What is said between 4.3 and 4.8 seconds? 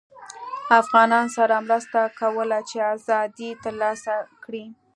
کړي